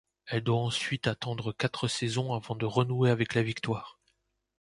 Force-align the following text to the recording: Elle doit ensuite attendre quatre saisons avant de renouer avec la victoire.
Elle 0.25 0.41
doit 0.41 0.57
ensuite 0.57 1.05
attendre 1.05 1.51
quatre 1.51 1.87
saisons 1.87 2.33
avant 2.33 2.55
de 2.55 2.65
renouer 2.65 3.11
avec 3.11 3.35
la 3.35 3.43
victoire. 3.43 3.99